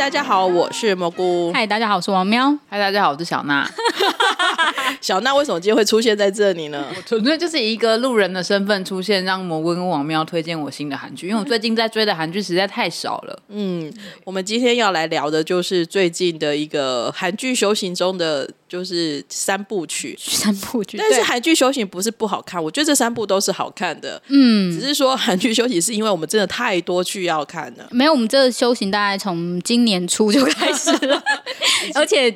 [0.00, 1.52] 大家好，我是蘑菇。
[1.52, 2.56] 嗨，大家好，我是王喵。
[2.70, 3.68] 嗨，大家好，我是小娜。
[5.00, 6.86] 小娜为什么今天会出现在这里呢？
[7.06, 13.42] 纯粹就是以一个路人的身份出现，让蘑菇跟王喵推荐我新的韩剧，因为我最近在追的韩剧实在太少了。
[13.48, 13.92] 嗯，
[14.24, 20.16] 我们今天要来聊的就是最近的一个韩剧修行中的就是三部曲。
[20.18, 24.20] 三部曲，但是韩剧修行不是不好看，我觉得这三部都是好看的。
[24.28, 27.88] 嗯，只是说韩剧修行是因为我们真的太多剧要看了。
[27.90, 31.22] 没有，我们这个修行大概从今年初就开始了，
[31.94, 32.34] 而且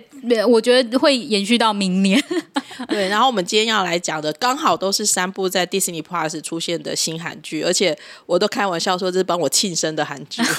[0.48, 2.22] 我觉得会延续到明年。
[2.86, 7.96] 对，然后我们今天要来讲的，刚好都是三部在 Disney Plus 出现的新韩剧，而且
[8.26, 10.42] 我都开玩笑说这是帮我庆生的韩剧。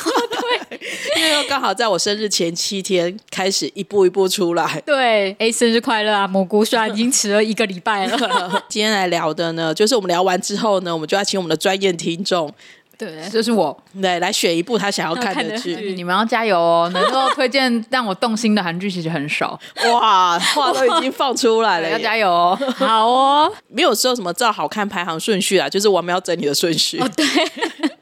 [0.70, 0.80] 对，
[1.18, 4.82] 因为刚好在我生日前七天开始一步一步出来。
[4.86, 6.28] 对，哎，生日快乐啊！
[6.28, 8.64] 蘑菇虽然已经迟了一个礼拜了。
[8.68, 12.52] 今天来聊的呢，就是我们聊完之后呢，我们就要请我们的专业听众。
[12.98, 16.90] 对，就是我 对来选一部他想要看的剧，你们要加油哦！
[16.94, 19.60] 能够推荐让我动心的韩剧其实很少，
[19.92, 22.60] 哇，话都已经放出来了， 要加油哦！
[22.76, 27.00] 好哦，没有说什么照好看排行顺序啊，就是我们要整理的顺序。
[27.00, 27.26] 哦，对。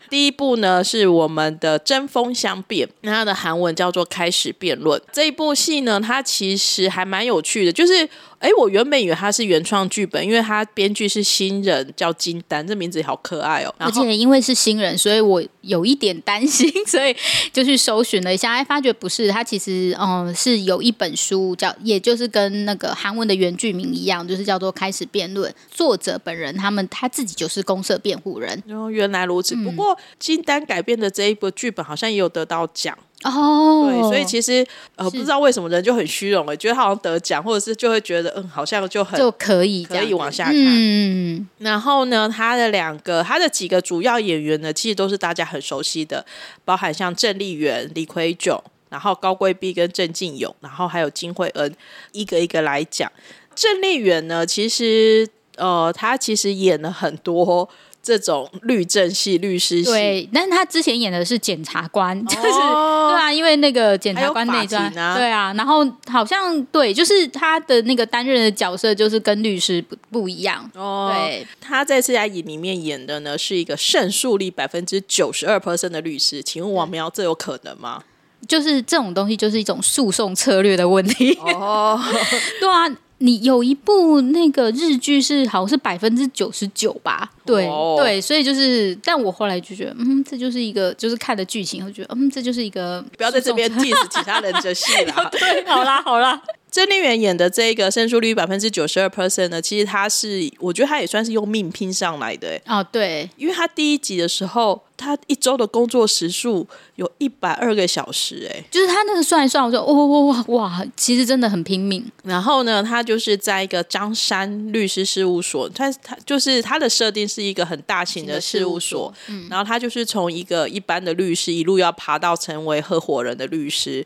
[0.09, 5.01] 第一部呢是我们的针锋相辩，那它的韩文叫做开始辩论。
[5.11, 8.07] 这一部戏呢，它其实还蛮有趣的，就是
[8.43, 13.73] 哎，我原本以为它是原创剧本，因为它编剧是新人，叫金丹，这名字好可爱哦。
[13.77, 17.15] 而且因为是新人，所以我有一点担心， 所以
[17.53, 25.49] 就去搜寻了一下，哎，发觉不是，它其实嗯是有一本书叫，也就是跟那个韩文的原剧名一样，就是叫做开始辩论。
[25.71, 28.61] 作者本人他们他自己就是公社辩护人。
[28.69, 29.55] 哦，原来如此。
[29.55, 29.97] 不过。
[30.19, 40.53] 金丹改编的这一部剧本好像也有得到奖哦，对，所以其实呃不知道为什么人就很虚荣哎，觉得好像得奖，或者是就会觉得嗯好像就很就可以可以往下看。
[40.55, 46.25] 嗯，然后呢，他的两个他的几个主要演员呢，其实都是大家很熟悉的，
[46.65, 51.75] 包含像郑丽媛、李奎炯，然后高贵碧跟郑敬勇，然后还有金惠恩，
[52.11, 53.11] 一个一个来讲。
[53.55, 57.69] 郑丽媛呢，其实呃，她其实演了很多。
[58.03, 71.13] 这种律政系律师系，对，但是他之前演的是检察官，就是对啊，因为那个检察官那段，对啊，然后好像对，就是他的那个担任的角色就是跟律师不不一样哦。
[71.15, 78.03] 对，他在《这家影里面演的呢是一个胜诉率百分之九十二 percent 的律师，请问王苗，这有可能吗？
[78.45, 81.97] 就是这种东西就是一种诉讼策略的问题哦。
[82.59, 82.93] 对啊。
[83.23, 87.31] 你有一部那个日剧是好像是百分之九十九吧？
[87.45, 95.27] 对对，所以就是，但我后来就觉得，嗯，这就是一个就是看的剧情，我觉得，嗯，这就是一个不要在这边 diss 其他人的戏了。
[95.31, 96.41] 对，好啦好啦。
[96.73, 102.59] 郑丽媛演的这个胜诉率百分之九十二 percent 呢，其实她是，我觉得她也算是用命拼上来的。
[102.65, 112.03] 哦，对，因为她第一集的时候，她一周的工作时数有一百二个小时，哎，就是她那个算一算，我说，哇哇哇哇，其实真的很拼命。
[112.23, 124.03] 然后呢，她就是在一个张山律师事务所，他他就是她的设定是一个很大型的事务所，嗯，然后她就是从一个一般的律师一路要爬到成为合伙人的律师。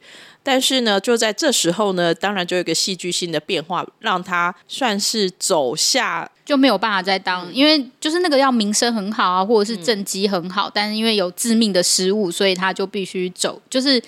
[0.47, 14.02] 但是呢，就在这时候呢，当然就有一个戏剧性的变化，让他算是走下就没有办法再当，因为就是那个要名声很好啊，或者是政绩很好，但是因为有致命的失误，所以他就必须走，就是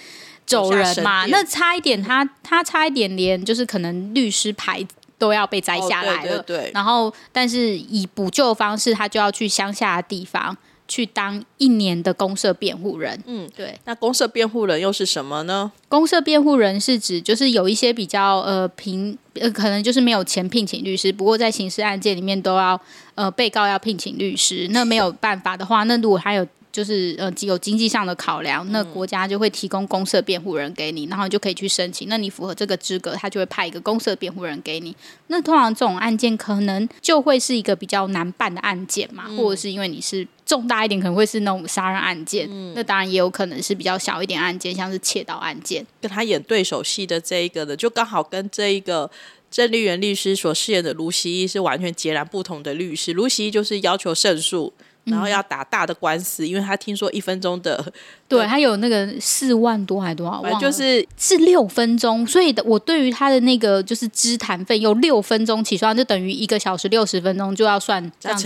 [0.45, 1.25] 走人嘛。
[1.25, 4.81] 那差一点，他他差一点连就是可能律师牌
[5.17, 6.41] 都要被摘下来了。
[6.43, 10.55] 对，然后但是以补救方式，他就要去乡下的地方。
[10.89, 13.79] 去当一年的公社辩护人，嗯，对。
[13.85, 15.71] 那公社辩护人又是什么呢？
[15.87, 22.77] 公社辩护人是指就是有一些比较呃平呃可能就是没有钱聘请律师，不过在刑事案件里面都要
[23.15, 26.45] 呃被告要聘请律师，那没有办法的话，那如果还有。
[26.71, 32.07] 就是呃有经济上的考量，那国家就会提供公社辩护人给你，然后你就可以去申请。
[32.07, 34.95] 那你符合这个资格，他就会派一个公社辩护人给你。
[35.27, 42.49] 那通常这种案件可能就会是一个比较难办的案件嘛，或者是因为你是重大一点，可能会是那种杀人案件。
[42.73, 45.85] 那当然也有可能是比较小一点案件，像是窃盗案件。
[46.01, 49.07] 跟他演对手戏的这一个呢，就刚好跟这一个
[49.51, 53.13] 郑丽媛律师所饰演的卢锡一是完全截然不同的律师。
[53.13, 54.73] 卢锡一就是要求胜诉。
[55.09, 57.83] 然后要打大的官司，因为他听说一分钟的，
[58.27, 68.37] 对他有那个四万多还多少万，就是是六分钟，所以我对于他的那个就是支谈费用六分钟起算，就等于一个小时六十分钟就要算这样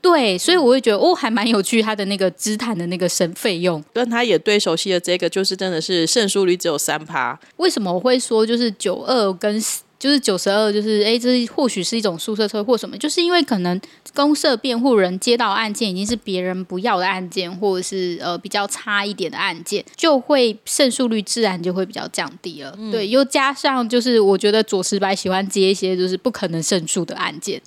[0.00, 7.38] 对，所以我会觉得哦，还蛮有趣，他的那个支谈的那个省费用，但他也对熟悉的这个，就是真的是胜诉率只有三趴。
[7.56, 9.62] 为什么我会说就是九二跟
[9.98, 13.80] 就是九十二，就是哎，这或许是一种宿舍车或什么，就是因为可能
[14.14, 22.76] 公社辩护人接到案件已经是别人不要的案件，或者是呃比较差一点的案件，就会胜诉率自然就会比较降低了。
[22.92, 27.60] 对，又加上就是我觉得左石白喜欢接一些就是不可能胜诉的案件。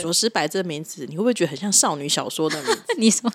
[0.00, 2.82] 卓石白这名字，你会不会觉得很像少女小说的名字？
[2.98, 3.30] 你说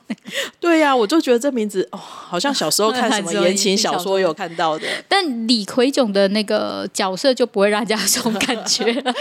[0.59, 4.85] 对呀，我就觉得这名字哦，好像小时候看什么言情小说有看到的。
[5.07, 9.13] 但李奎炯的那个角色就不会让人家这种感觉 了。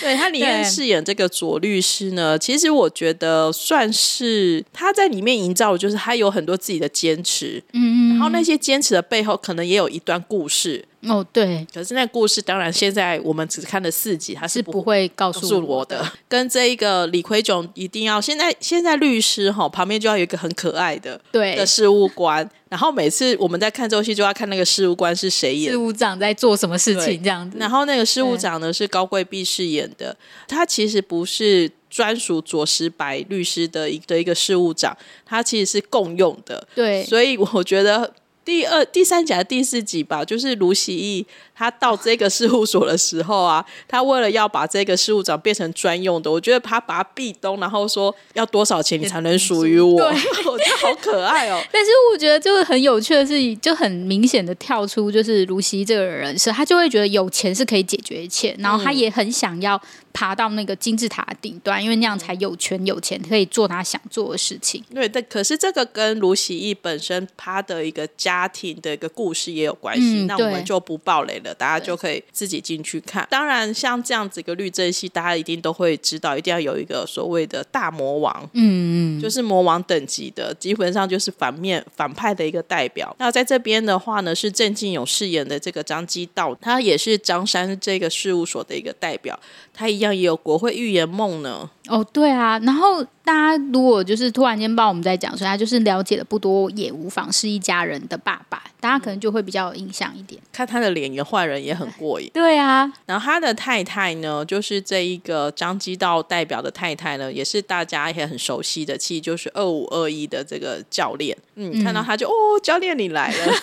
[0.00, 10.84] 对他里面饰演这个左律师呢，其实我觉得算是他在里面营造，就是他有很多自己的坚持，嗯嗯，然后那些坚持的背后，可能也有一段故事。
[11.08, 16.06] 哦，对，可是那故事当然现在我们只看了四集，他是不会告诉我的。
[16.28, 27.56] 跟这一个李奎炯一定要现在现在律师哈旁边就要有一个很可爱的对的事务官，然后每次我们在看这戏就要看那个事务官是谁演，事务长在做什么事情这样子。
[27.58, 30.14] 然后那个事务长呢是高贵碧饰演的，
[30.46, 34.94] 他其实不是专属左石白律师的一的一个事务长，
[35.24, 36.68] 他其实是共用的。
[36.74, 38.12] 对，所以我觉得。
[38.44, 41.26] 第二、第三集、第四集吧，就是卢喜义
[41.60, 51.62] 他到这个事务所的时候啊，他为了要把这个事务长变成专用的，我觉得他把他壁咚，然后说要多少钱你才能属于我，我觉得好可爱哦。
[51.70, 59.78] 但是我觉得就是很有趣的是，就很明显的跳出就是卢西这个人是，他就会觉得有钱是可以解决一切，然后他也很想要。
[60.12, 64.82] 爬到那个金字塔顶端，因为那样才有权有钱，可以做他想做的事情。
[64.92, 70.24] 对，但可是这个跟卢喜义本身他的一个家庭的一个故事也有关系。
[70.24, 73.26] 那我们就不爆雷了，大家就可以自己进去看。
[73.30, 83.14] 当然，像这样子一个律政戏，大家一定都会知道，一定要有一个所谓的大魔王，嗯嗯，就是魔王等级的，基本上就是反面反派的一个代表。
[83.18, 89.38] 那在这边的话呢，是郑敬勇饰演的这个张基道，他也是张山这个事务所的一个代表，
[89.72, 91.70] 他一样也有国会预言梦呢。
[91.88, 100.40] 哦，对啊，然后大家如果就是突然间帮我们在讲，所以他就是了解的不多也无妨，是一家人的爸爸，大家可能就会比较有印象一点。
[100.52, 102.28] 看他的脸，演坏人也很过瘾。
[102.34, 111.36] 对啊，然后他的太太呢，就是这一个张基道代表的太太呢，也是大家也很熟悉的，其实就是二五二一的这个教练。
[111.54, 113.54] 嗯，看到他就哦，教练你来了，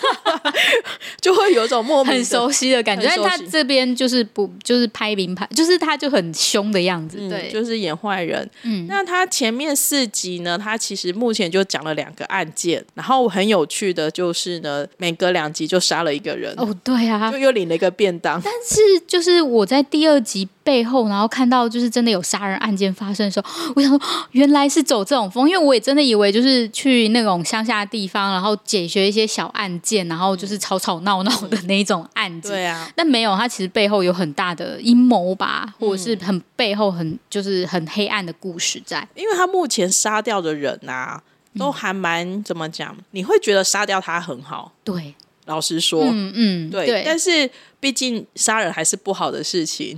[1.19, 3.05] 就会有一种莫名很熟悉的感觉。
[3.05, 8.49] 但他这边就是不就是拍名牌，就是他就很凶的样子，对，就是演坏人。
[8.63, 16.53] 嗯，那他前面四集呢，它其实目前就讲了两个案件，然后很有趣的就是呢，每隔两集就杀了一个人。
[16.57, 18.39] 哦，对啊，就又领了一个便当。
[18.41, 20.47] 但是就是我在第二集。
[20.67, 24.01] 背后，然后看到就是真的有杀人案件发生的时候， 我想说
[24.33, 32.49] 原来是走这种风，因为我也真的以为就是去那种乡下地方，然后解决一些小案件，然后就是吵吵闹闹的那种案子。
[32.49, 39.07] 对啊，但没有，他其实背后有很大的阴谋吧，或者是很背后很就是很黑暗的故事在。
[39.15, 41.23] 因为他目前杀掉的人啊，
[41.57, 42.93] 都还蛮怎么讲？
[43.11, 44.73] 你会觉得杀掉他很好？
[44.83, 45.15] 对，
[45.45, 47.03] 老实说，嗯嗯，对。
[47.05, 47.49] 但是
[47.79, 49.97] 毕竟杀人还是不好的事情。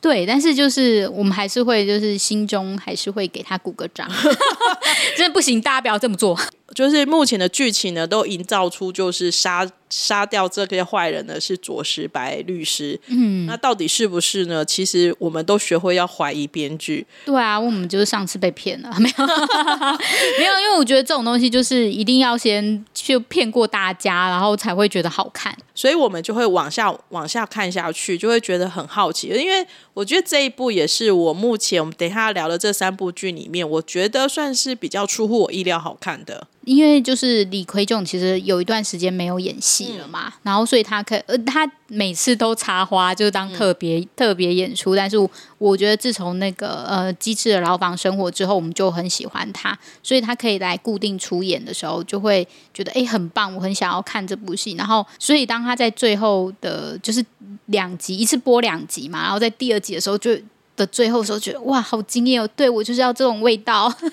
[0.00, 4.08] 对，但是就是我们还是会，就是心中还是会给他鼓个掌。
[5.16, 6.38] 真的不行，大家不要这么做。
[6.74, 12.98] 就是目前的剧情呢，都营造出就是杀杀掉这些坏人的是左石白律师。
[13.06, 14.64] 嗯，那到底是不是呢？
[14.64, 17.06] 其实我们都学会要怀疑编剧。
[17.24, 19.26] 对啊，我们就是上次被骗了，没有
[20.38, 25.56] 没有，因为我觉得这种东西就是一定要先去骗过大家，然后才会觉得好看。
[25.76, 29.28] 所以我们就会往下往下看下去，就会觉得很好奇。
[29.28, 36.46] 因为我觉得这一部也是我目前我们等一下聊的这三部剧里面，我觉得算是比较出乎我意料好看的。
[36.64, 44.96] 因为就是李奎炯其实有一段时间没有演戏了嘛，然后所以他可呃他每次都插花，就是当特别特别演出。
[44.96, 45.16] 但是
[45.58, 54.72] 我觉得自从那个呃《机智的牢房生活》之后，我们就很喜欢他，所以他可以来固定出演的时候，就会觉得哎很棒，我很想要看这部戏。
[54.72, 57.24] 然后所以当他在最后的就是
[57.66, 60.36] 两集一次播两集嘛，然后在第二集的时候就。
[60.76, 62.48] 的最后时候觉得哇，好惊艳哦！
[62.56, 63.92] 对我就是要这种味道。
[64.02, 64.08] 因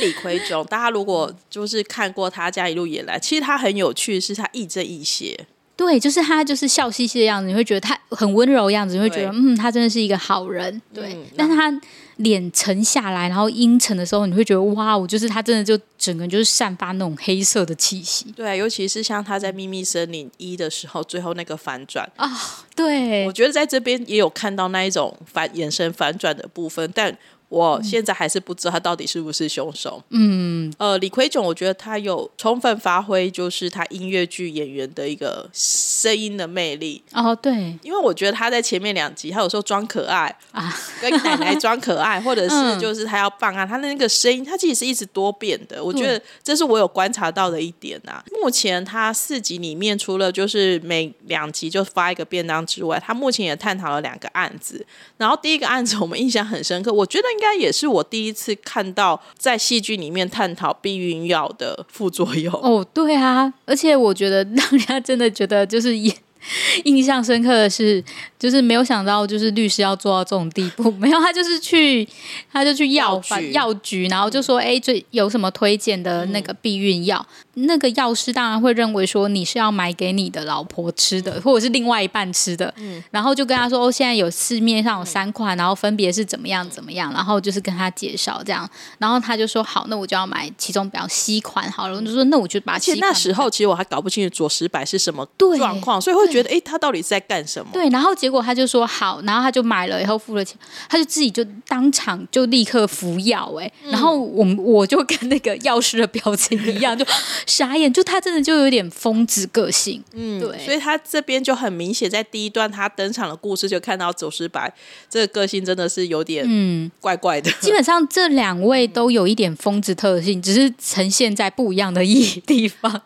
[0.00, 5.38] 为李奎炯，大家如果就是看过他家一路演来，其实他很有趣，是他亦正亦邪。
[5.76, 10.82] 对，就是他就是笑嘻嘻的样子，你会觉得他很温柔的样子，你会觉得嗯，他真的是一个好人。
[10.92, 11.70] 对，但是他
[12.18, 18.32] 脸沉下来，然后阴沉的时候，你会觉得哇，我就是他真的就整个就是散发那种黑色的气息。
[18.36, 22.30] 对，尤其是像他在秘密森林一的时候，最后那个反转啊，
[22.76, 27.16] 对，我觉得在这边也有看到那一种反眼神反转的部分，但。
[27.48, 30.02] 我现在还是不知道他到底是不是凶手。
[30.10, 37.02] 嗯，呃，李奎炯，我觉得他有充分发挥，就是他音乐剧演员的一个声音的魅力。
[37.12, 37.52] 哦，对，
[37.82, 45.82] 因为我觉得他在前面两集，他有时候装可爱啊，跟奶奶装可爱， 或者是就是他要办案，他的那个声音，他其实是一直多变的。
[45.82, 48.22] 我觉得这是我有观察到的一点啊。
[48.42, 54.84] 目前他四集里面，除了就是每两集就发一个便当之外，他目前也探讨了两个案子。
[55.16, 62.52] 然后第一个案子我们印象很深刻，我觉得应该也是我第一次看到在戏剧里面探讨避孕药的副作用。
[62.52, 66.12] 哦，对啊，而且我觉得让人家真的觉得就是也。
[66.84, 68.02] 印象深刻的是，
[68.38, 70.90] 就是没有想到，就是律师要做到这种地步。
[70.98, 72.08] 没有，他就是去，
[72.52, 77.24] 他就去药房，药局，然后就说：“哎，最有什么推荐的那个避孕药？”
[77.60, 82.72] 那个药师当然会认为说你是要买给你的老婆吃的，或者是另外一半吃的。
[82.76, 88.68] 嗯，然后就跟他说：“哦，现在有市面上有三款，然后分别是怎么样怎么样。”然后就是跟他介绍这样，
[88.98, 100.56] 然后他就说：“好，那我就要买其中比较稀款好了。”我就说：“那我就把。”而且那时候其实我还搞不清楚左石白是什么状况，所以会觉得：“哎，他到底是在干什么？”对，然后结果他就说：“好。”然后他就买了以后付了钱，
[100.88, 103.52] 他就自己就当场就立刻服药。
[103.58, 107.04] 哎，然后我我就跟那个药师的表情一样，就。
[107.46, 114.72] 傻眼，就他真的就有点疯子个性，嗯，对，所以他这边就很明显，在第一段他登场的故事就看到走失白
[115.08, 117.50] 这个个性真的是有点嗯怪怪的。
[117.60, 123.00] 基本上这两位都有一点疯子特性，只是呈现在不一样的一 地方。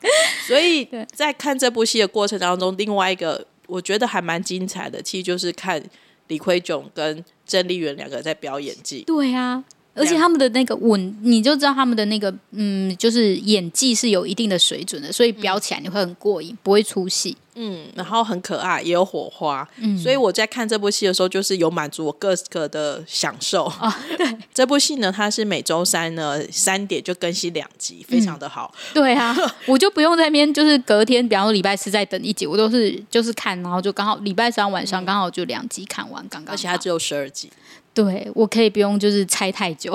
[0.46, 5.82] 所以在看这部戏的过程当中，另外一个我觉得还蛮精彩的，其实就是看
[6.28, 9.02] 李奎炯跟郑丽媛两个在表演技。
[9.02, 9.62] 对啊。
[9.94, 17.36] 而且他们的那个稳，你就知道他们的那个嗯，就是演技是有一定的水准的，所以飙起来你会很过瘾，不会出戏。
[17.54, 19.68] 嗯，然后很可爱，也有火花。
[19.76, 23.94] 嗯，所以我在看这部戏的时候，就是有满足我各个的享受啊。
[24.16, 28.74] 对，这部戏呢，它是每周三呢三点就更新两集，非常的好。
[28.94, 29.36] 对啊，
[29.68, 36.54] 我就不用在那边，就是隔天，比方说礼拜四再等一集，我都是就是看，然后就刚好礼拜三晚上刚好就两集看完，刚刚。
[36.54, 37.50] 而且它只有十二集。
[37.94, 39.94] 对，我可以不用就是猜太久。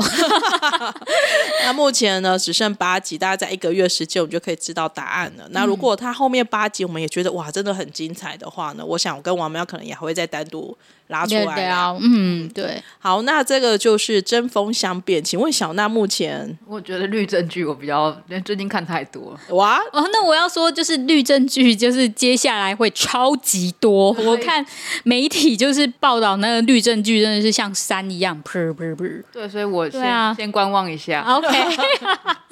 [1.63, 5.48] 那目前呢，只剩八集，大概在一个月时间，我们就可以知道答案了。
[5.50, 10.77] 那如果他后面八集，我们也觉得哇，真的很精彩的话呢，我想我跟王喵可能也还会再单独。
[11.07, 11.95] 拉出来啊！
[11.99, 12.81] 嗯，对。
[12.99, 15.23] 好，那这个就是针锋相辩。
[15.23, 18.11] 请问小娜目前，我觉得律政剧我比较，
[18.43, 19.55] 最近看太多了。
[19.55, 24.11] 哇哦，那我要说，就是律政剧，就是接下来会超级多。
[24.19, 24.65] 我看
[25.03, 29.23] 媒体就是报道那个律政剧，真的是像山一样，噗噗噗。
[29.31, 31.21] 对，所以我先先观望一下。
[31.21, 31.47] OK。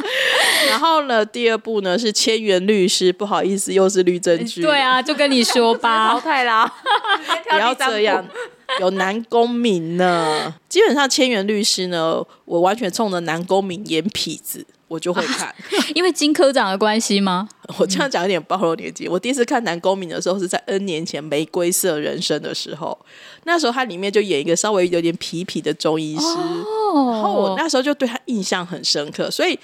[0.69, 4.61] 然后呢，第二部呢是千元律师，不好意思，又是律政剧。
[4.61, 6.71] 对啊，就跟你说吧，淘汰啦，
[7.49, 8.23] 不要这样。
[8.79, 15.53] 有男公民呢，基本上千元律师呢，我完全冲着男公民演痞子，我就会看，
[15.95, 17.47] 因为金科长的关系吗？
[17.79, 19.07] 我这样讲有点暴露年纪。
[19.07, 22.97] 我第一次看男公民的时候是在 N 年前《玫瑰色人生》的时候，
[23.43, 26.25] 那时候他里面就演一个稍微有点痞痞的中医师，
[26.93, 29.57] 然后我那时候就对他印象很深刻，所以。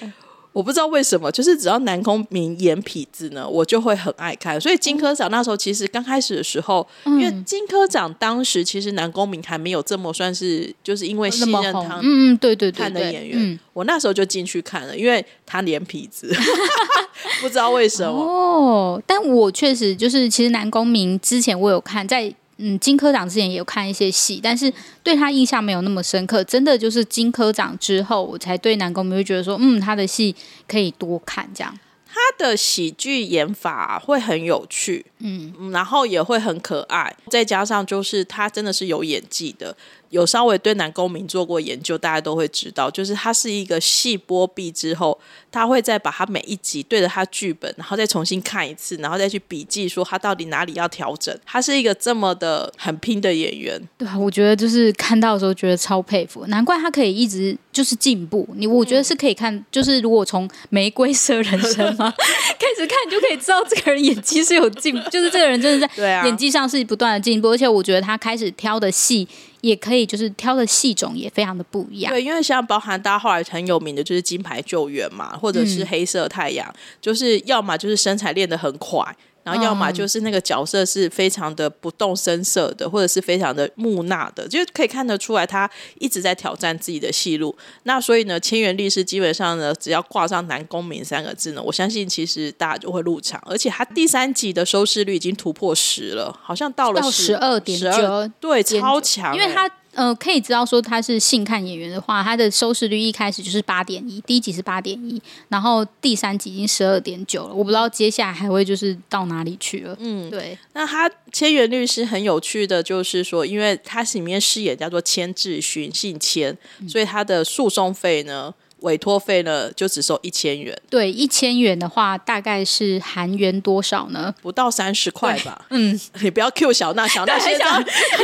[0.53, 4.59] 我不知道为什么，就是只要南公民演痞子呢，我就会很爱看。
[4.59, 16.35] 所以金科长那时候其实刚开始的时候，因为金科长当时其实南公民还没有这么算是，就是因为信任他，嗯嗯，对对对，看的演员，我那时候就进去看了，因为他演痞子，
[17.41, 19.01] 不知道为什么哦。
[19.07, 22.33] 但我确实就是，其实南宫民之前我有看在。
[22.61, 24.71] 嗯，金科长之前也有看一些戏，但是
[25.03, 26.43] 对他印象没有那么深刻。
[26.43, 30.35] 真的就是金科长之后，我才对南宫明会觉得说，嗯，他的戏
[30.67, 31.77] 可以多看这样。
[32.13, 39.75] 他的喜剧演法会很有趣，嗯，然后也会很可爱，再加上就是他真的是有演技的。
[40.11, 45.17] 有稍微对男公民做过研究，大家都会知道，就是他是一个戏播毕之后，
[45.49, 51.35] 他会再把他每一集对着他剧本，然后再重新看一次，然后再去笔记说他到底哪里要调整。
[51.45, 58.47] 他是一个这么的很拼的演员，对啊，我觉得就是看到的时候觉得超佩服，难怪他可以一直就是进步。
[58.55, 62.13] 你我觉得是可以看，就是如果从《玫瑰色人生》吗
[62.59, 69.25] 开始看，你就可以知道这个人演技是有进步，就是这个人真的在演技上是不断的进步，而且我觉得他开始挑的戏。
[69.61, 72.11] 也可以，就是挑的戏种也非常的不一样。
[72.11, 79.03] 对，因为像包含大家后来很有名的就是金牌救援嘛，或者是黑色太阳，就是要么就是身材练得很快。
[79.43, 85.69] 然后要么就是那个角色是非常的不动声色的，或者是非常的木讷的，就可以看得出来他
[85.99, 87.55] 一直在挑战自己的戏路。
[87.83, 93.41] 那所以呢，千元律师基本上呢，只要挂上男公民三个字呢，我相信其实大家就会入场。
[93.45, 99.69] 而且他第三集的收视率已经突破十了，好像到了十二点九，对，超强，因为他。
[99.93, 109.95] 呃，可以知道说他是性看演员的话，他的收视率一开始就是八点一，第一集是八点一，然后第三集已经十二点九了，我不知道接下来还会就是到哪里去了。
[109.99, 110.57] 嗯，对。
[110.73, 116.57] 那他千元律师很有趣的就是说，因为他里面饰演叫做千智勋，姓千，
[116.87, 118.53] 所以他的诉讼费呢。
[118.81, 120.77] 委托费呢，就只收一千元。
[120.89, 124.33] 对，一千元的话，大概是韩元多少呢？
[124.41, 125.65] 不到三十块吧。
[125.69, 127.83] 嗯，你不要 Q 小娜， 小娜现在 很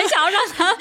[0.09, 0.73] 想要让他，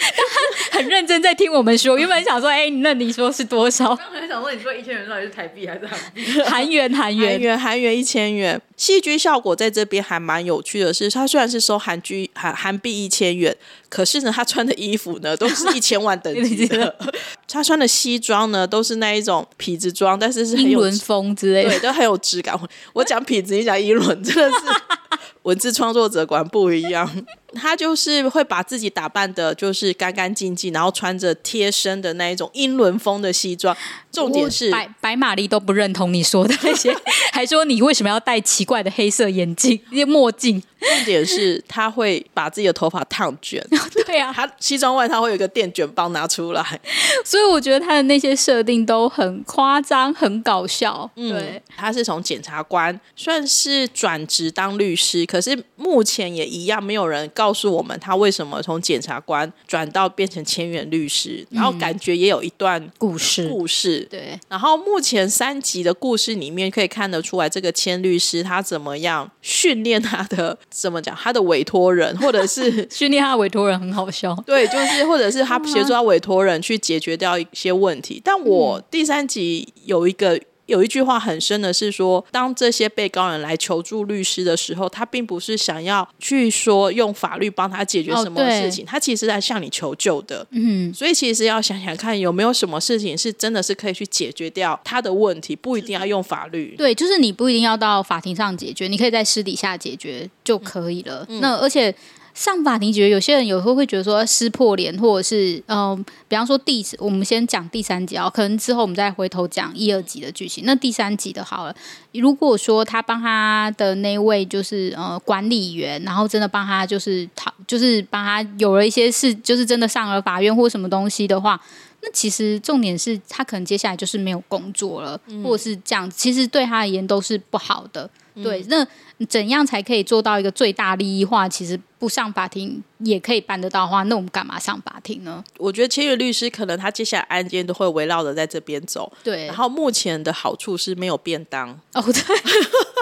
[0.70, 1.98] 他很认真在听我们说。
[1.98, 3.94] 原本想说，哎，那你说是多少？
[3.96, 6.24] 刚才想说，你说一千元到底是台币还是韩币？
[6.42, 8.60] 韩元，韩元，韩元，韩元一千元。
[8.76, 13.54] 戏剧效果在这边还蛮有趣的是，他虽然是收韩剧韩韩币一千元，
[13.88, 16.94] 可是呢，他穿的衣服呢都是一千万等级的。
[17.48, 22.58] 他穿的西装呢都是那一种痞子装，但是是英伦风之类的，对，都很有质感。
[22.92, 24.56] 我讲痞子，你讲英伦，真的是
[25.42, 27.08] 文字创作者管不一样。
[27.56, 33.76] 他就是会把自己打扮的，就是干干净净，然后穿着贴身的那一种英伦风的西装。
[34.12, 36.94] 重点是白白玛丽都不认同你说的那些，
[37.32, 40.62] 还说你为什么要戴奇怪的黑色眼镜、一些墨镜。
[40.78, 43.66] 重点是他会把自己的头发烫卷。
[44.06, 46.80] 对啊，他西装外套会有一个电卷棒拿出来，
[47.24, 51.10] 所以我觉得他的那些设定都很夸张、很搞笑。
[51.14, 57.45] 对，他是从检察官算是转职当律师，可是目前也一样没有人告。
[57.46, 63.48] 告诉我们他为什么从检察官转到变成千元律师，然后感觉也有一段故事。
[63.48, 74.34] 故事对，然后目前三集的故事里面可以看得出来，这个千律师他怎么样训练他的，怎么讲他的委托人，或者是 训练他的委托人很好笑。
[74.44, 78.20] 对，就是或者是他协助他委托人去解决掉一些问题。
[78.24, 80.40] 但我第三集有一个。
[80.66, 90.46] 有一句话很深的是说，当这些被告人来求助律师的时候，他并不是想要去说用法律帮他解决什么事情，他其实在向你求救的。
[90.50, 96.74] 嗯，所以其实要想想看，有没有什么事情是真的是可以去解决掉他的问题，不一定要用法律。
[96.76, 101.26] 对，就是你不一定要到法庭上解决，你可以在私底下解决就可以了。
[101.40, 101.94] 那而且。
[102.36, 110.64] 上法庭，觉得有些人有时候会觉得说撕破脸，或者是嗯，比方说第，我们先讲第三集啊，可能之后我们再回头讲一二集的剧情。
[110.66, 111.74] 那第三集的好了，
[112.12, 121.58] 如果说他帮他的那位就是呃管理员，然后真的帮他就是讨，就是帮他有了一些事，就是真的上了法院或什么东西的话，
[122.06, 128.08] 那其实重点是他可能接下来就是没有工作了，或者是这样，其实对他而言都是不好的。
[128.42, 128.86] 对，那
[129.26, 131.48] 怎样才可以做到一个最大利益化？
[131.48, 135.42] 其实不上法庭也可以办得到的话，那我们干嘛上法庭呢？
[135.56, 139.10] 我觉得签约律师可能他接下来案件都会围绕着在这边走。
[139.24, 141.70] 对，然后目前的好处是没有便当。
[141.94, 142.22] 哦，对，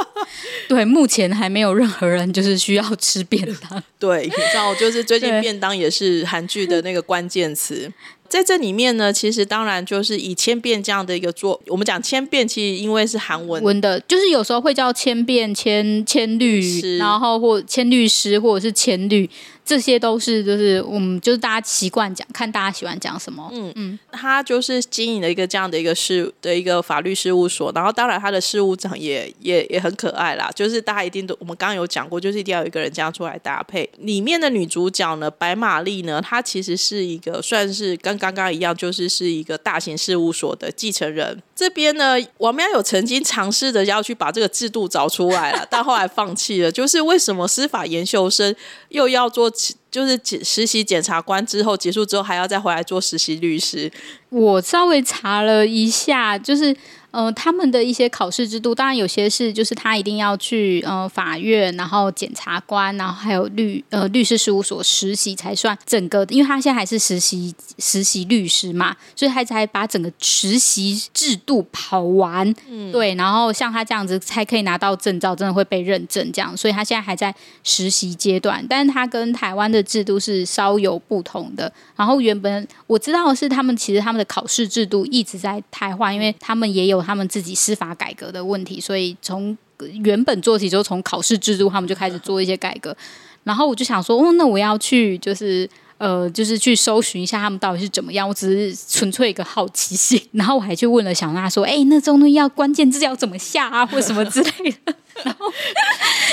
[0.69, 3.83] 对，目前还没有任何人就是需要吃便当。
[3.99, 7.93] 对，你知道，就是最近便当也是韩剧的那个关键词。
[8.29, 19.29] 在这里面呢，其实当然就是以千变这样的一个做，我们讲千变，其实因为是韩文文的，就是有时候会叫千变、千千律，然后或千律师，或者是千律。
[19.64, 23.48] 这些都是就是我们就是大家习惯讲，看大家喜欢讲什么。
[23.50, 30.50] 嗯嗯，他就是经营了一个这样的一个事的一个法律事务所，然后当然他的事务长也也也很可爱啦。
[30.55, 33.88] 就是大家一定都我们刚刚有讲过，就是一定要有一个人这样出来搭配。
[34.00, 41.42] 里面的女主角呢，白玛丽呢，她其实是一个算是跟刚刚一样，就是是一个大型事务所的继承人。
[41.57, 46.70] 这边呢，王喵有曾经尝试着要去把这个制度找出来了，但后来放弃了。
[46.70, 48.55] 就是为什么司法研究生
[48.90, 49.50] 又要做？
[49.95, 53.89] 就是实习检察官之后结束之后，还要再回来做实习律师。
[54.31, 56.77] 我稍微查了一下，就是。
[57.14, 81.72] 呃，他们的一些考试制度，当然有些是就是他一定要去呃法院，然后检察官，然后还有律呃律师事务所实习才算整个，因为他现在还是实习实习律师嘛，所以他才把整个实习制度跑完，嗯，对，然后像他这样子才可以拿到证照，真的会被认证这样，所以他现在还在实习阶段，但是他跟台湾的制度是稍有不同的。
[81.94, 87.04] 然后原本我知道的是，他们其实他们的考试制度一直在汰换，因为他们也有。
[87.05, 89.57] 他们自己司法改革的问题，所以从
[90.03, 92.97] 原本做起，就从考试制度，他们就开始做一些改革。
[93.43, 98.27] 然后我就想说，哦，那我要去，就是呃，就是去搜寻一下他们到底是怎么样。
[98.27, 100.21] 我只是纯粹一个好奇心。
[100.33, 104.95] 然后我还去问了小娜，说，哎，那中东要关键字要怎么下啊，或什么之类的。
[105.23, 105.53] 然后，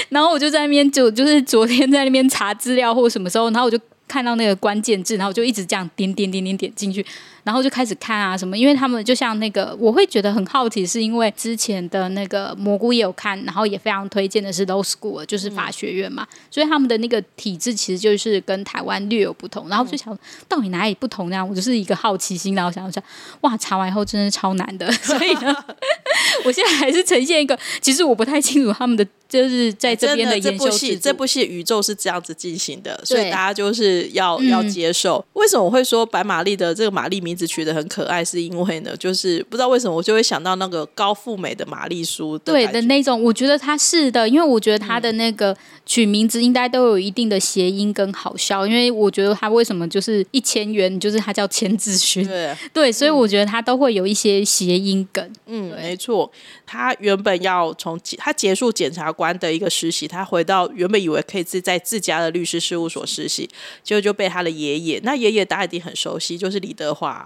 [0.10, 3.79] 然后我就在那边就就是昨天在那边查资料，或什么时候，然后我就。
[4.07, 7.05] 看到那个关键字，然后我就一直这样点点点点点进去，
[7.43, 21.43] 然后就开始看啊什么，因为他们就像那个，我会觉得很好奇，是因为之前的那个蘑菇也有看，然后也非常推荐的是 Low School，就是法学院嘛，所以他们的那个体制其实就是跟台湾略有不同，然后就想到底哪里不同呢？
[21.43, 23.04] 我就是一个好奇心，然后想想，
[23.41, 25.56] 哇，查完以后真的超难的， 所以呢，
[26.45, 29.08] 我现在还是呈现一个，其实我不太清楚他们的。
[29.32, 35.25] 就是在这边的这部戏，这部戏宇宙是这样子进行的，所以大家就是要要接受。
[35.32, 38.23] 为什么我会说白玛丽的这个玛丽名字取得很可爱？
[38.25, 55.31] 是因为呢， 就是不知道为什么我就会想到那个高富美的玛丽苏的对的那种，我觉得他是的，因为我觉得他的那个取名字应该都有一定的谐音跟好笑，因为我觉得他为什么就是一千元，就是他叫千字勋，对， 对，所以我觉得他都会有一些谐音梗。
[55.45, 56.29] 嗯，没错。
[56.65, 63.49] 他原本要从他结束检察官的一个实习，他回到原本以为可以自在自家的律师事务所实习，
[63.83, 67.20] 结果就被他的爷爷，那爷爷大家一定很熟悉，就是李德华。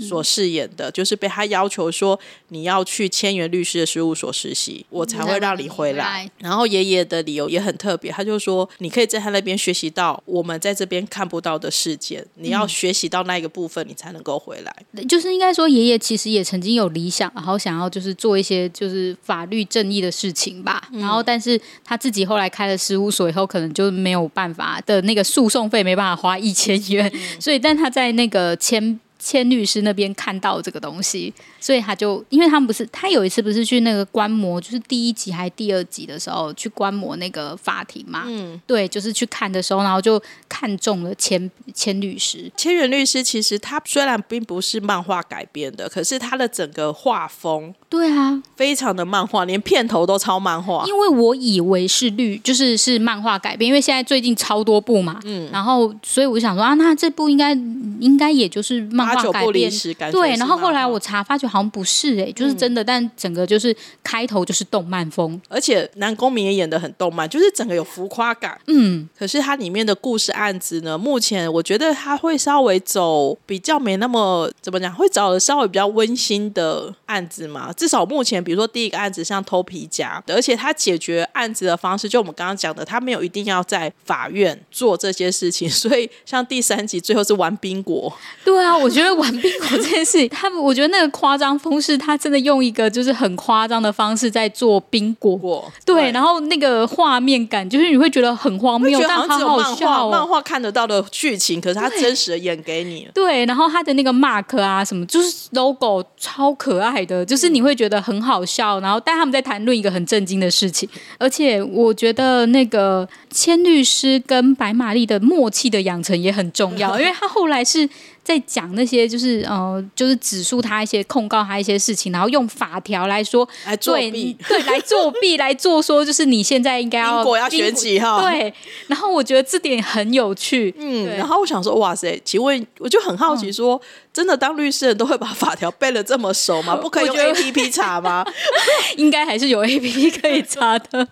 [0.00, 6.30] 所饰演的就是被他要求说你要去千元律师的事务所实习，我才会让你回来。
[6.38, 15.04] 然后爷爷的理由也很特别，他就说你可以在他那边学习到我们在这边看不到的事件，你要学习到那一个部分，你才能够回来。
[15.08, 20.88] 就是应该说，爷爷其实也曾经有理想，然后想要就是做一些就是法律正义的事情吧。
[20.92, 29.00] 然后，但是他自己后来开了事务所以后，可能就没有办法的那个诉讼费没办法花一千元，所以但他在那个签。
[29.20, 42.50] 千律师那边看到这个东西，所以他就因为他们不是他有一次不是去那个观摩，就是第一集还是第二集的时候去观摩那个法庭嘛，嗯，对，就是去看的时候，然后就看中了千千律师。
[42.56, 50.84] 千元律师其实他虽然并不是漫画改编的，可是他的整个画风，对啊，非常的漫画，连片头都超漫画。
[50.86, 57.52] 因为我以为是律，就是是漫画改编，因为现在最近超多部嘛，嗯，然后所以我就想说啊，那这部应该
[58.00, 59.10] 应该也就是漫。
[59.10, 60.36] 八九不离十，感对。
[60.36, 62.84] 然后后来我查，发觉好像不是哎，就是真的。
[62.84, 68.58] 但整个就是开头就是动漫风，而且男公民也演的很动漫，就是整个有浮夸感。
[68.68, 77.72] 嗯，可是它里面的故事案子呢，目前我觉得它会稍微走比较没那么怎么讲，会找的稍微比较温馨的案子嘛。
[77.72, 85.68] 至少目前，比如说第一个案子像偷皮夹，而且他解决案子的方式，就我们刚刚讲的，他没有一定要在法院做这些事情。
[85.68, 88.12] 所以像第三集最后是玩冰果，
[88.44, 89.00] 对啊，我觉得。
[89.00, 117.88] 觉得玩冰果这件事，他们我觉得那个夸张风是，他真的用一个就是很夸张的方式在做冰果，对，然后那个画面感就是你会觉得很荒谬，但好好笑，漫画看得到的剧情，可是他真实的演给你，对，然后他的那个 mark 啊什么，就是 logo 超可爱的，就是你会觉得很好笑，然后但他们在谈论一个很震惊的事情，而且我觉得那个千律师跟白玛丽的默契的养成也很重要， 因为他后来是。
[118.22, 128.20] 在讲那些就是呃，就是指述他一些控告他一些事情，然后用法条来说来作弊，对，来作弊 来做说，就是你现在应该要果要选几号？
[128.22, 128.52] 对。
[128.86, 131.06] 然后我觉得这点很有趣，嗯。
[131.16, 133.80] 然后我想说，哇塞，请问我就很好奇，说
[134.12, 136.76] 真的，当律师人都会把法条背的这么熟吗？
[136.80, 138.24] 不可以用 A P P 查吗？
[138.96, 141.08] 应该还是有 A P P 可以查的。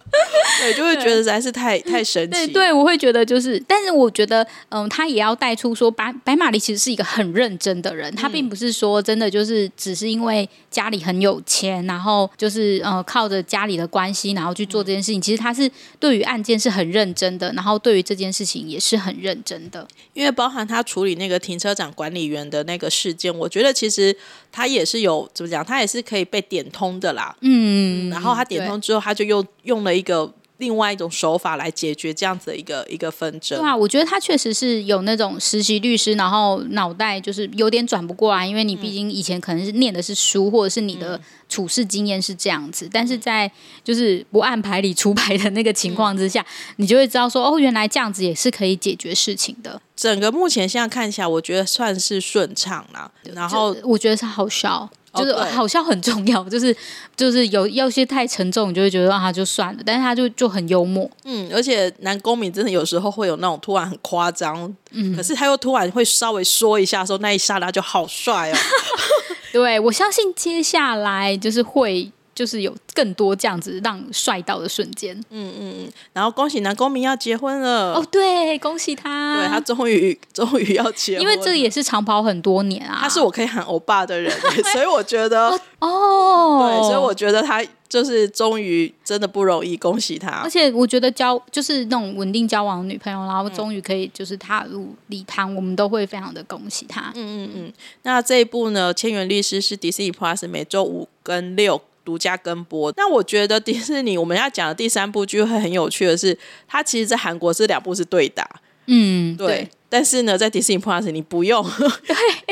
[0.60, 2.46] 对，就会觉得实在是太太神奇。
[2.46, 7.07] 对，对我会觉得就是，但是我觉得，嗯，他也要带出说，白白玛丽其实是一个。
[7.10, 15.18] 很认真的人，他并不是说真的就是只是因为家里很有钱，然后就是呃靠着家里的关系，然后去做这件事情。
[15.18, 19.88] 其实他是对于案件是很认真的，然后对于这件事情也是很认真的。
[20.12, 24.14] 因为包含他处理那个停车场管理员的那个事件，我觉得其实
[24.52, 27.34] 他也是有怎么讲，他也是可以被点通的啦。
[27.40, 30.30] 嗯，然后他点通之后，他就又用了一个。
[30.58, 33.58] 另外一种手法来解决这样子的一个一个纷争。
[33.58, 43.50] 对啊，我觉得他确实是有那种实习律师，然后脑袋就是有点转不过来，因为你毕竟以前可能是念的是书，或者是你的处事经验是这样子，但是在
[43.82, 46.44] 就是不按牌理出牌的那个情况之下，
[46.76, 49.80] 你就会知道说，哦，原来这样子也是可以解决事情的。
[49.96, 53.10] 整个目前现在看起来，我觉得算是顺畅啦。
[53.32, 54.88] 然后我觉得是好笑。
[55.14, 56.74] 就是好笑很重要， 就是
[57.16, 68.56] 就是有有些太沉重，你就会觉得啊就算了，但是他就就很幽默，嗯，而且男公民真的有时候会有那种突然很夸张，嗯，可是他又突然会稍微说一下，说那一刹那就好帅哦。
[69.52, 72.12] 对我相信接下来就是会。
[72.38, 75.12] 就是有更多这样子让帅到的瞬间。
[75.30, 83.00] 嗯嗯嗯然后恭喜男公民要结婚了，哦，对，恭喜他，对他终于终于要结婚，因为这个也是长跑很多年啊。
[83.00, 84.32] 他是我可以喊欧巴的人，
[84.72, 85.48] 所以我觉得，
[85.80, 90.48] 哦，对，所以我觉得他就是终于真的不容易，恭喜他而。
[90.48, 97.10] 且我觉得交就是那种稳定交往的女朋友，然后终于可以就是踏入礼堂，我们都会非常的恭喜他。
[97.16, 97.72] 嗯嗯嗯，
[98.02, 102.90] 那这一部呢，《千元律师》是迪士尼 Plus 每周五跟六独家跟播。
[102.96, 108.48] 那我觉得迪士尼我们要讲的第三部剧会很有趣的是，它其实在韩国是两部是对打，
[108.86, 109.68] 嗯，对。
[109.90, 111.62] 但是呢，在迪士尼 Plus 你不用，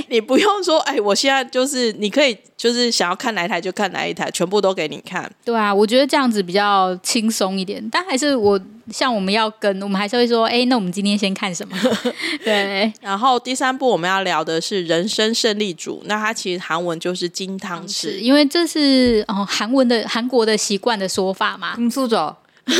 [0.08, 5.30] 你不用说，哎，我现在就是你可以就是想要看哪一台就看哪一台，全部都给你看。
[5.42, 7.86] 对啊，我觉得这样子比较轻松一点。
[7.90, 8.60] 但还是我
[8.92, 11.76] 像我们要跟，我们还是会说，哎，那我们今天先看什么？
[12.44, 18.18] 对，然后第三部我们要聊的是《人生胜利组》，那它其实韩文就是金汤匙。
[18.18, 21.74] 因为这是哦韩文的韩国的习惯的说法嘛。
[21.78, 22.74] 嗯，苏走，突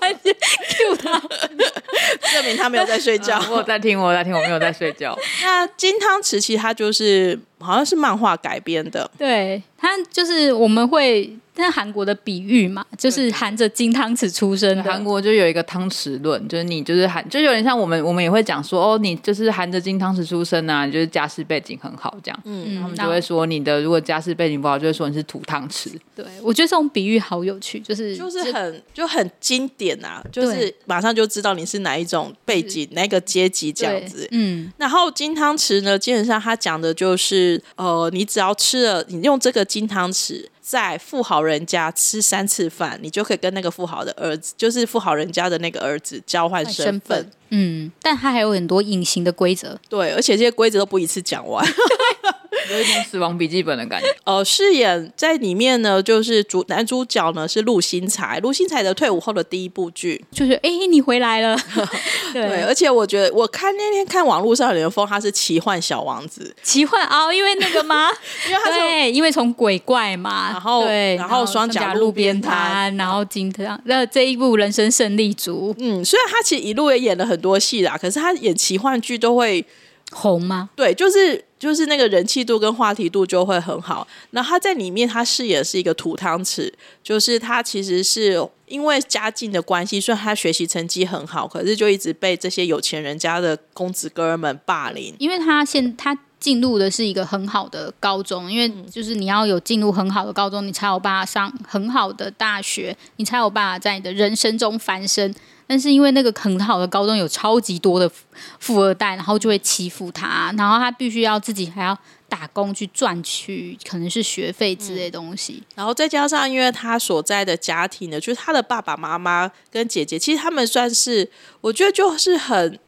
[0.00, 1.18] 然间 Q 他，
[2.32, 3.40] 证明他没有在睡觉。
[3.50, 5.16] 我有在听，我有在听，我没有在睡觉。
[5.42, 14.82] 那金汤匙其实它就是好像是漫画改编的，对他就是我们会，但韩国的比喻嘛，就是含着金汤匙出生的。
[14.82, 22.40] 韩国就有一个汤匙论，就是你就是含，就有点像我们，我们也会讲说，哦，你就是含着金汤匙出生啊，你就是家世背景很好这样。
[22.44, 25.88] 嗯，他们就会说你的如果家世背景不好，就会说你是土汤匙。
[26.16, 34.26] 对，我觉得这种比喻好有趣，就是就是很就很经典啊，就是马上就知道你是哪一种背景、哪个阶级这样子。
[34.30, 47.18] 嗯，然后金汤匙呢，基本上他讲的就是，呃，你只要吃了，你用这个金汤匙在富豪人家吃三次饭，你就可以跟那个富豪的儿子，就是富豪人家的那个儿子交换身身份。
[47.18, 51.66] 份，嗯，但它还有很多隐形的规则，对，而且这些规则都不一次讲完。
[52.70, 54.06] 有一点死亡笔记本的感觉。
[54.24, 60.24] 呃， 饰演在里面呢，就是主男主角呢是陆星材，陆星材的退伍后的第一部剧。
[60.30, 61.56] 就是哎、你回来了，
[62.32, 68.08] 对，对，而且我觉得我看那天看网络上有人封他是奇幻小王子，奇幻哦，因为那个吗？
[68.48, 79.64] 因为他是对，因为从鬼怪嘛，然后对，然后双甲路路边边摊摊，然后金汤，那这一部《人生胜利组》嗯，虽然他其实一路也演了很多戏啦，可是他演奇幻剧都会
[80.12, 80.70] 红吗？
[80.76, 84.06] 对，就是就是那个人气度跟话题度就会很好。
[84.30, 95.14] 那他在里面他饰演的是一个土汤匙，就是他其实是因为家境的关系，虽然他学习成绩很好，可是就一直被这些有钱人家的公子哥儿们霸凌。
[95.18, 105.34] 因为他现他进入的是一个很好的高中，因为就是你要有进入很好的高中，你才有办法上很好的大学，你才有办法在你的人生中翻身。
[105.66, 108.24] 但是因为那个很好的高中有超级多的富
[108.58, 111.96] 富二代，然后就会欺负他，然后他必须要自己还要
[112.28, 115.62] 打工去赚取可能是学费之类的东西。
[115.74, 121.30] 然后再加上，因为他所在的家庭呢，就是他的爸爸妈妈跟姐姐，其实他们算是，
[121.62, 122.78] 我觉得就是很，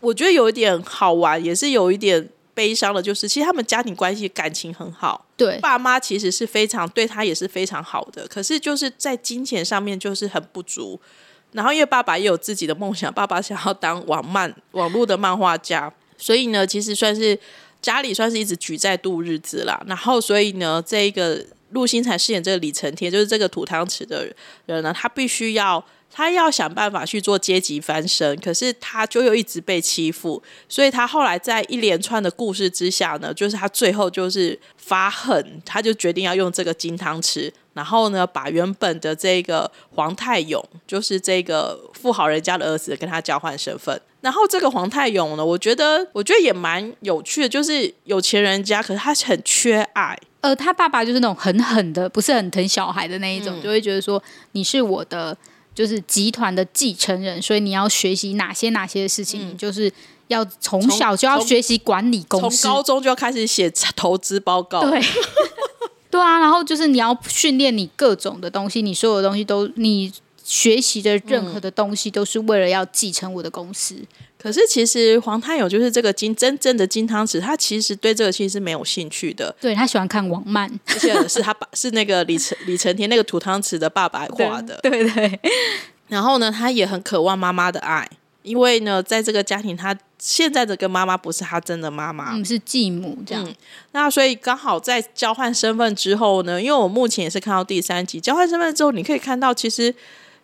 [0.00, 11.00] 我觉得有一点好玩，也是有一点悲伤的，就是其实他们家庭关系感情很好，对，爸妈其实是非常对他也是非常好的，可是就是在金钱上面就是很不足。
[11.54, 17.38] 然后因为爸爸也有自己的梦想，爸爸想要当网漫网络的漫画家，所以呢，其实算是
[17.80, 19.82] 家里算是一直举债度日子啦。
[19.86, 24.30] 然后所以呢，这一个陆星才饰演这个李承天，就是这个土汤匙的
[24.66, 25.82] 人呢，他必须要。
[26.16, 44.00] 他要想办法去做阶级翻身，可是他就又一直被欺负，所以他后来在一连串的故事之下呢，就是他最后就是发狠，他就决定要用这个金汤匙，然后呢，把原本的这个皇太勇，就是这个富豪人家的儿子，跟他交换身份。
[44.20, 55.36] 然后这个皇太勇呢，我觉得我觉得也蛮有趣的，就是有钱人家，可是他很缺爱，呃，他爸爸就是那种很狠的，不是很疼小孩的那一种，就会觉得说你是我的
[55.74, 59.92] 就是集团的继承人，所以你要学习哪些哪些事情，你就是
[60.28, 62.70] 要从小就要从学习管理公从。
[62.70, 64.88] 高中就要开始写投资报告。
[64.88, 65.02] 对。
[66.14, 70.12] 对啊，然后就是你要训练你各种的东西，你所有的东西都你
[70.44, 73.96] 学习的任何的东西都是为了要继承我的公司。
[74.38, 84.78] 可是其实黄太勇就是这个金真正的金汤匙，他其实对这个其实是没有兴趣的，对他喜欢看网漫而且是他爸是那个李成李成天那个土汤匙的爸爸画的。
[84.84, 85.40] 对对
[86.06, 88.08] 然后呢，他也很渴望妈妈的爱，
[88.44, 92.36] 因为呢，在这个家庭，他现在这个妈妈不是他真的妈妈。
[92.36, 93.44] 嗯，是继母这样。
[93.44, 93.54] 嗯
[93.92, 99.94] 那所以刚好在交换身份之后呢，因为我目前也是看到第三集，交换身份之后，你可以看到其实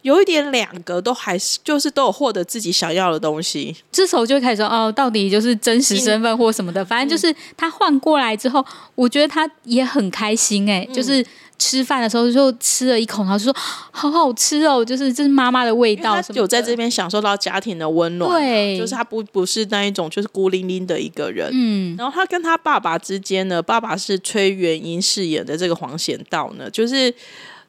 [0.02, 3.76] 有一点两个都还是就是都有获得自己想要的东西。
[3.92, 11.26] 这时候就会开始说哦，到底就是真实身份或什么的，反正就是他换过来之后，我觉得他也很开心哎、就是
[11.60, 13.52] 吃饭的时候就吃了一口，然后就说
[13.90, 16.40] 好好吃哦，就是这是妈妈的味道他什么的。
[16.40, 21.50] 有在这边享受到家庭的温暖，对就是他不不是那一种就是孤零零的一个人。
[21.52, 27.14] 嗯，然后他跟他爸爸之间呢，爸爸是崔元英饰演的这个黄贤道呢，就是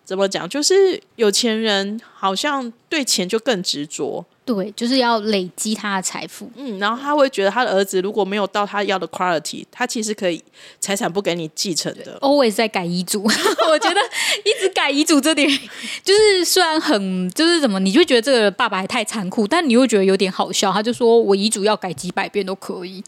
[0.06, 6.51] 怎么讲，就是有钱人好像对钱就更执着，对，就是要累积他的财富。
[6.58, 10.43] 嗯，然后他会觉得他的儿子如果没有到他要的 quality，他其实可以
[10.82, 12.19] 财产不给你继承的。
[12.19, 14.01] always 在改遗嘱， 我觉得
[14.43, 15.49] 一直改遗嘱这点，
[16.04, 20.69] 就是虽然很就是怎么，你就会觉得这个爸爸还太残酷，但你又觉得有点好笑。
[20.69, 23.01] 他就说我遗嘱要改几百遍都可以，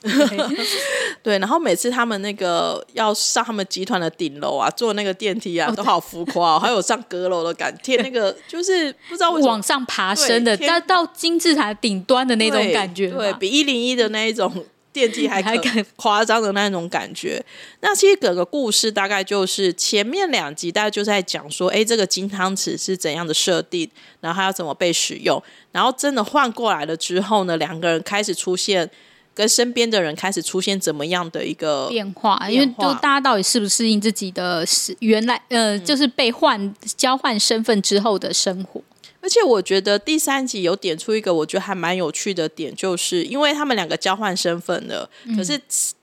[1.22, 17.44] 对，然后每次他们那个要上他们集团的顶楼啊，坐那个电梯啊，都好浮夸、哦，还有上阁楼的感觉，那个就是不知道为什么往上爬升的，对到到金字塔顶端的那种感觉吧，对比一零一的那一种电梯还可还更 夸张的那种感觉。
[17.82, 23.90] 那其实整个故事大概就是前面两集大概就在讲说，哎，这个金汤匙是怎样的设定，
[24.22, 28.90] 然后它要怎么被使用，然后真的换过来了之后呢，两个人开始出现。
[29.36, 38.80] 跟身边的人开始出现怎么样的一个变化，因为变化就大家到底适不适应自己的是原来呃，嗯就是被换交换身份之后的生活。
[39.24, 45.58] 而且我觉得第三集有点出一个我觉得还蛮有趣的点，就是因为他们两个交换身份了，可是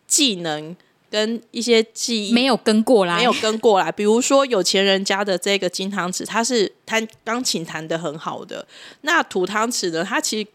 [0.06, 0.74] 技能
[1.10, 3.92] 跟一些记忆没有跟过来，没有跟过来。
[3.92, 8.66] 比如说有钱人家的这个金汤匙，他是弹钢琴弹的很好的，
[9.02, 10.48] 那土汤匙呢，他其实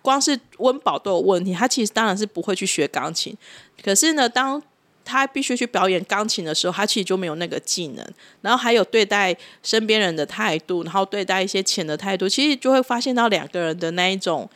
[0.00, 3.36] 光是温饱都有问题，他其实当然是不会去学钢琴。
[3.82, 4.62] 可是呢，当
[5.04, 8.06] 他必须去表演钢琴的时候，他其实就没有那个技能。
[8.40, 14.48] 然后还有对待身边人的态度，然后对待一些钱的态度，其实就会发现到两个人的那一种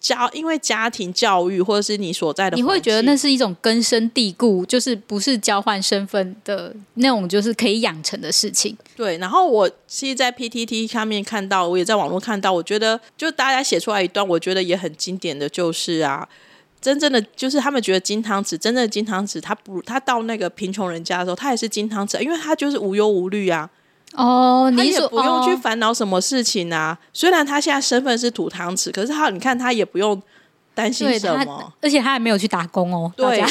[0.00, 8.76] 家，因为家庭教育或者是你所在的，你会觉得那是一种根深蒂固，就是不是交换身份的那种，就是可以养成的事情。
[8.96, 16.28] 对，然后我其实，在 PTT 上面看到，我也在网络看到，我觉得就大家写出来一段，我觉得也很经典的就是啊，
[16.80, 23.68] 真正的就是他们觉得金汤匙，真正的金汤匙，他不，他到那个贫穷人家的时候，他也是金汤匙，因为他就是无忧无虑啊，
[24.14, 26.98] 哦，他你也不用去哦烦恼什么事情啊。
[27.12, 30.20] 虽然他现在身份是土汤匙，可是他你看他也不用
[30.74, 33.12] 担心什么。，而且他还没有去打工哦。
[33.16, 33.48] 大对家，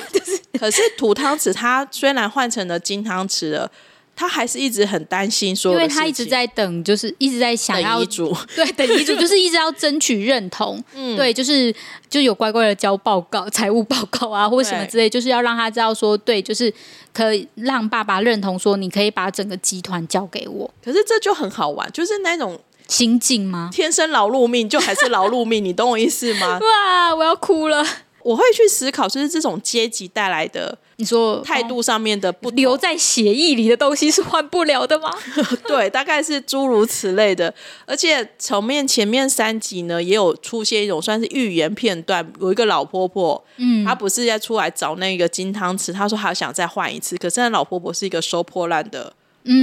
[0.59, 3.71] 可是土汤匙他虽然换成了金汤匙了，
[4.19, 8.35] 他还是一直很担心说因为他一直在等，就是一直在想要遗嘱。
[8.53, 10.83] 对等遗嘱，就是一直要争取认同。
[10.93, 11.73] 嗯对，就是
[12.09, 16.73] 就有乖乖的交报告、财务报告啊，或者什么之类，就是要让他知道说，对，就是
[17.13, 20.69] 可以让爸爸认同说，你可以把整个集团交给我。
[20.83, 23.69] 可是这就很好玩，就是那种心境吗？
[23.71, 26.59] 天生劳碌命，就还是劳碌命，你懂我意思吗？
[26.61, 27.85] 哇，我要哭了！
[28.21, 35.09] 我会去思考，就是这种阶级带来的你说态度上面的不同留在协议里的东西是换不了的吗？
[35.65, 37.53] 对，大概是诸如此类的。
[37.85, 49.13] 而且前面前面三集呢，也有出现一种算是寓言片段，有一个老婆婆，嗯，她不是在出来找那个金汤匙，她说她想再换一次，可是那老婆婆是一个收破烂的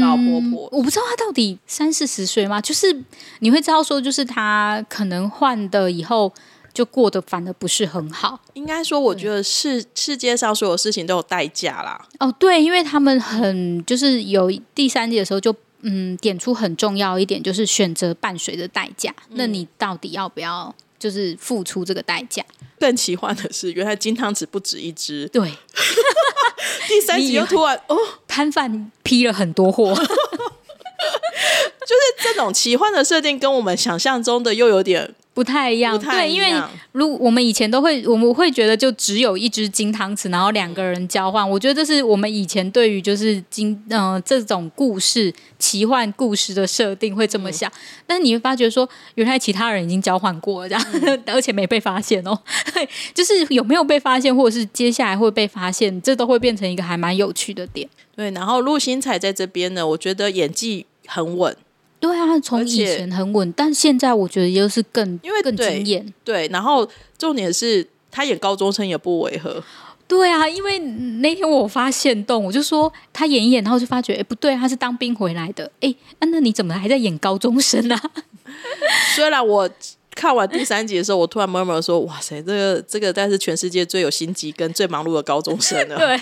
[0.00, 2.62] 老婆婆，我不知道她到底三四十岁吗？
[2.62, 3.04] 就是
[3.40, 6.32] 你会知道说，就是她可能换的以后
[6.76, 8.38] 就过得反而不是很好。
[8.52, 12.06] 应该说，我觉得世世界上所有事情都有代价啦。
[12.18, 19.14] 哦，对，因为他们很就是有第三季的时候就嗯点出很重要一点，就是选择伴随的代价。
[19.30, 22.44] 那你到底要不要就是付出这个代价？
[22.78, 25.26] 更奇幻的是，原来金汤匙不止一只。
[25.28, 25.50] 对，
[26.86, 27.96] 第三集又突然哦，
[28.28, 29.94] 摊贩批了很多货，
[32.22, 35.98] 这种奇幻的设定跟我们想象中的又有点不太一样。
[35.98, 36.54] 对，因为。
[36.92, 41.46] 如我们以前都会，我们会觉得就只有一只金汤匙，然后两个人交换。
[41.48, 47.70] 我觉得这是我们以前对于就是金呃这种故事奇幻故事的设定会这么想。
[48.06, 52.38] 但是你会发觉说，原来其他人已经交换过了，这样、 而且没被发现哦。
[53.12, 57.86] 就是有没有被发现，或者是接下来会被发现，这都会变成一个还蛮有趣的点。
[58.16, 61.54] 对，然后陆星彩在这边呢，我觉得演技很稳，
[61.98, 66.14] 对啊，从以前很稳，但现在我觉得又是更更因为更惊艳。
[66.24, 69.62] 对，然后重点是他演高中生也不违和，
[70.06, 78.00] 对啊，因为那天我发现动，我就说他演一演，然后就发觉，哎，不对，他是当兵回来的，哎，那、那你怎么还在演高中生啊？
[79.16, 79.68] 虽然我
[80.16, 85.94] 看完第三集的时候，我突然 murmur 说：“哇塞，这个这个，但是全世界最有心机跟最忙碌的高中生了。
[86.00, 86.20] 对，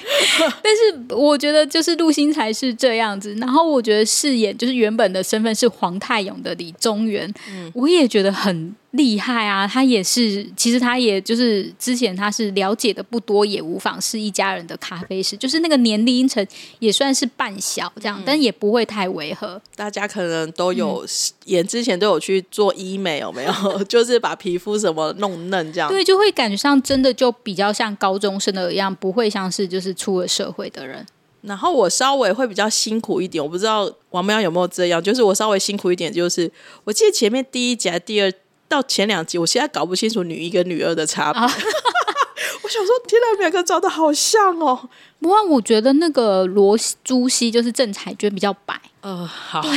[0.62, 7.32] 但是我觉得就是陆星才是这样子，然后我觉得饰演就是原本的身份是黄泰勇的李宗元，
[7.72, 9.66] 我也觉得很厉害啊！
[9.66, 16.46] 他也是，其实他也就是之前他是了解的不多，也无妨是一家人的咖啡师，就是那个年龄层
[16.78, 19.60] 也算是半小这样，但也不会太违和。
[19.74, 21.04] 大家可能都有
[21.46, 23.52] 演之前都有去做医美，有没有？
[23.84, 25.90] 就是把皮肤什么弄嫩这样。
[25.90, 31.04] 对，就会感觉上真的就比较像高中生的一样，不会像是就是出了社会的人。
[31.42, 36.48] 然后我稍微会比较辛苦一点，我不知道王喵有没有这样，就是我稍微辛苦一点，就是
[36.84, 38.32] 我记得前面第一集、第二。
[38.74, 41.40] 到前两集，我现在搞不清楚女一跟女二的差别。
[42.62, 44.88] 我想说，天哪，两个长得好像哦。
[45.20, 48.78] 不过我觉得那个罗朱熹就是郑彩娟比较白。
[49.00, 49.62] 呃，好。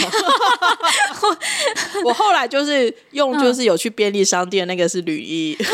[2.03, 5.57] 我后来就是用，就是有去便利商店，那个是吕一。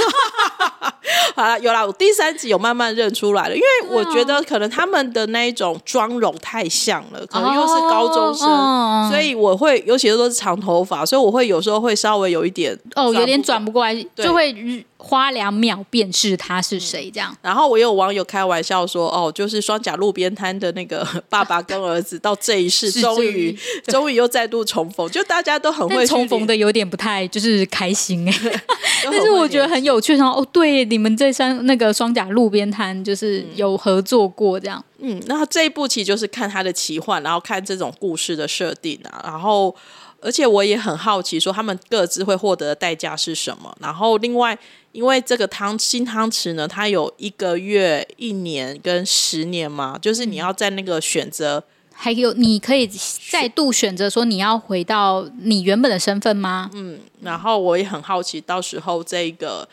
[1.36, 17.36] 好了，有啦，我第三集有慢慢认出来了，因为我觉得可能他们的那一种妆容太像了，可能又是高中生，所以我会尤其是都是长头发，所以我会有时候会稍微有一点哦，有点转不过来，就会花两秒辨识他是谁这样。
[17.42, 28.62] 然后我有网友开玩笑说，哦，就是双甲路边摊的那个 爸爸跟儿子，到这一世终于终于又再度重逢，就大家都很会重逢的，有点不太就是开心哎，
[29.04, 34.84] 但是我觉得很有趣，然后哦，对，你们这三那个双甲路边摊就是有合作过这样。
[35.06, 39.76] 嗯，那这一部其实就是看他的奇幻，然后看这种故事的设定啊，然后
[40.24, 43.76] 而且我也很好奇，说他们各自会获得的代价是什么。
[43.80, 44.58] 然后另外，
[44.92, 52.90] 因为这个汤新汤匙呢，它有一个月、一年跟十年嘛，就是你要在那个选择，还有你可以
[53.30, 56.70] 再度选择说你要回到你原本的身份吗？
[56.74, 59.68] 嗯，然后我也很好奇，到时候这个。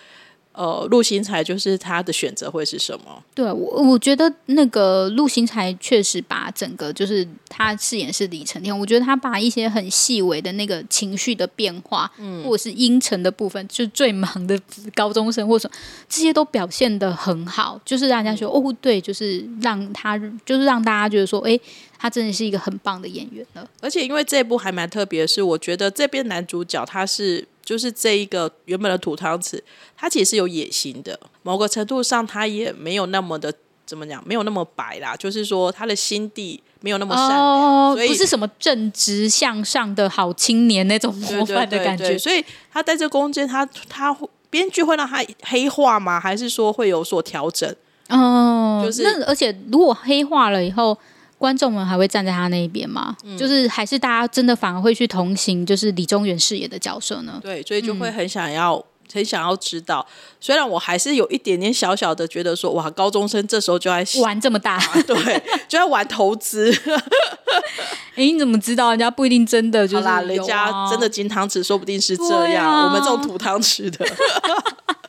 [0.52, 3.22] 呃，陆星材就是他的选择会是什么？
[3.34, 14.60] 对我，我觉得那个陆星材确实把整个就是他饰演是李承天，我觉得他把一些很细微的那个情绪的变化，嗯，或者是阴沉的部分，就最忙的
[14.94, 15.70] 高中生或者
[16.08, 21.58] 这些都表现的很好，就是让人家说哦，对，就是让他就是让大家觉得说，哎，
[21.96, 23.66] 他真的是一个很棒的演员了。
[23.80, 27.46] 而且因为这部还蛮特别的是，我觉得这边男主角他是。
[27.70, 29.56] 就是这一个原本的土汤匙，
[29.96, 31.16] 它其实有野心的。
[31.44, 33.54] 某个程度上，它也没有那么的
[33.86, 35.14] 怎么讲，没有那么白啦。
[35.14, 42.18] 就是说，他的心地没有那么善良，所以不是什么正直向上的好青年那种模范的感觉。
[42.18, 44.16] 所以他在这中间，他他
[44.50, 46.18] 编剧会让他黑化吗？
[46.18, 47.72] 还是说会有所调整？
[48.08, 50.98] 哦，就是那而且如果黑化了以后。
[51.40, 53.16] 观众们还会站在他那一边吗？
[53.38, 57.40] 就是还是大家真的反而会去同情，就是李宗元饰演的角色呢？
[57.42, 60.06] 对，所以就会很想要，很想要知道。
[60.38, 66.70] 虽然我还是有一点点小小的觉得说，哇，高中生这时候就在玩这么大，对，就在玩投资。
[68.16, 68.90] 哎，你怎么知道？
[68.90, 72.84] 人家不一定真的就是人家真的金汤匙，说不定是这样。
[72.84, 74.06] 我们这种土汤匙的。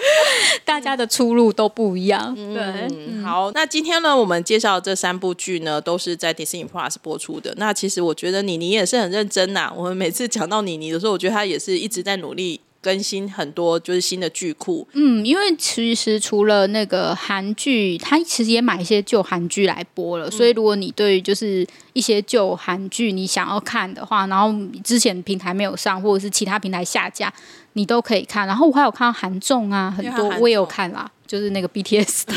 [0.64, 2.34] 大家的出路都不一样。
[2.34, 7.54] 对，好，那今天呢，我们介绍这三部剧呢，都是在 Disney Plus 播出的。
[7.56, 9.72] 那其实我觉得妮妮也是很认真呐。
[9.74, 14.86] 我们每次讲到妮妮的时候，我觉得她也是一直在努力更新很多就是新的剧库。
[14.92, 20.30] 嗯，因为其实除了那个韩剧，他其实也买一些旧韩剧来播了。
[20.30, 27.32] 所以如果你对就是一些旧韩剧你想要看的话，然后之前平台没有上，或者是其他平台下架。
[27.74, 32.34] 你都可以看，然后我还有看到韩综啊，很多我也有看啦，就是那个 BTS 的。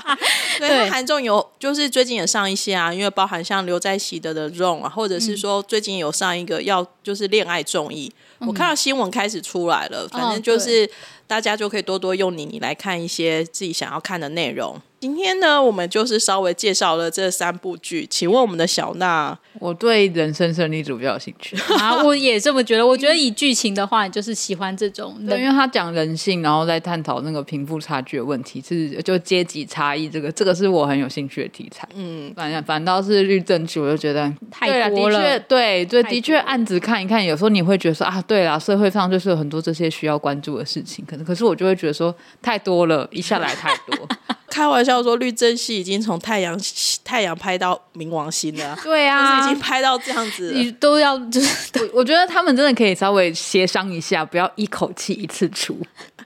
[0.58, 8.12] 对，韩综有，就是最近也上一些啊，因为包含像刘在熙的的 Run 啊，或者是说最近有上一个要就是恋爱综艺，
[8.46, 10.88] 我看到新闻开始出来了，反正就是
[11.26, 14.80] 大家就可以多多用你你来看一些自己想要看的内容。
[15.00, 18.06] 今天呢，我们就是稍微介绍了这三部剧。
[18.08, 22.86] 请问我们的小娜，我对人生胜利组比较有兴趣 啊，我也这么觉得。
[22.86, 31.86] 我觉得以剧情的话，你就是喜欢这种，对，因为他讲人性，然后再探讨那个贫富差距的问题，是就阶级差异，这个这个是我很有兴趣的题材。
[31.94, 35.38] 嗯，反正反倒是律政剧，我就觉得太多了。
[35.40, 42.12] 对对，的确案子看一看，有时候你会觉得说啊，对对啦，社会上就是有很多这些需要关注的事情，可能可是我就会觉得说
[42.42, 44.08] 太多了，一下来太多。
[44.54, 46.56] 开玩笑说，律政系已经从太阳
[47.02, 48.78] 太阳拍到冥王星了。
[48.84, 55.76] 对啊，已经拍到这样子，你都要就是，我 我觉得他们真的可以稍微协商一下，不要一口气一次出。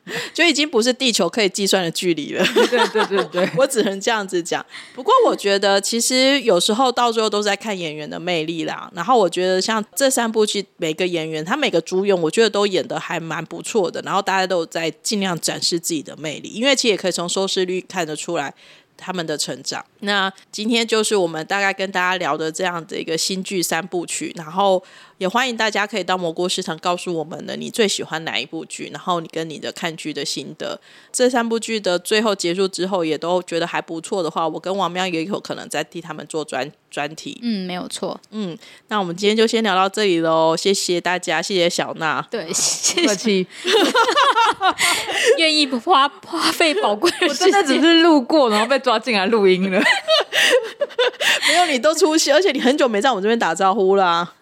[0.33, 2.43] 就已经不是地球可以计算的距离了。
[2.55, 4.65] 对对对对， 我只能这样子讲。
[4.95, 8.91] 不过我觉得，其实有时候到最后都是在看演员的魅力啦。
[8.95, 14.01] 然后我觉得，像这三部剧，每个演员他每个主演，我觉得都演的还蛮不错的。
[14.01, 18.53] 然后大家都在尽量展示自己的魅力，因为其实也可以从收视率看得出来
[18.97, 19.85] 他们的成长。
[20.01, 24.83] 那今天就是我们大概跟大家聊的这样的一个新剧三部曲，然后
[25.17, 30.79] 也欢迎大家可以到蘑菇市场告诉我们的你最喜欢哪一部剧，然后你跟你的看剧的心得。
[31.11, 37.41] 这三部剧的最后结束之后，也都觉得还不错的话，我跟王喵也有可能再替他们做专专题。
[37.43, 38.21] 嗯，没有错。
[38.31, 38.57] 嗯，
[38.89, 42.21] 那我们今天就先聊到这里喽，谢谢大家，谢谢小娜。
[42.31, 43.47] 对， 谢客谢气，
[45.39, 47.79] 愿意花花费宝贵我真的只。
[47.79, 49.81] 是路过，然后被抓进来录音了。
[51.49, 54.33] 没有你都出席，而且你很久没在我们这边打招呼啦。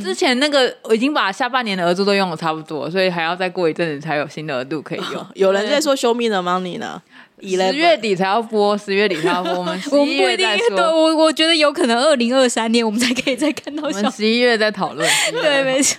[0.00, 5.26] 之前那个我已经把下半年的额度都用的差不多，所以还要再过一阵子才有新的额度可以用。
[5.34, 7.02] 有人在说 “Show me the money” 呢，
[7.42, 10.78] 十月底才要播，十月底才要播，我们 十一我们不一定对说。
[10.86, 14.08] 我我觉得有可能二零二三年我们才可以再看到我们。
[14.12, 15.08] 十一月再讨论。
[15.32, 15.98] 对，没错，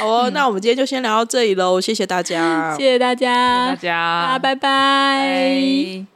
[0.00, 4.38] 好哦，那我们今天就先聊到这里喽，谢谢大家，谢谢大家，大家。
[4.42, 4.52] 拜。
[4.56, 6.13] 拜